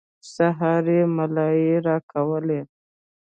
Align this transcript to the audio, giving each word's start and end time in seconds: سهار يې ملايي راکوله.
سهار 0.33 0.85
يې 0.95 1.01
ملايي 1.17 1.73
راکوله. 1.87 2.59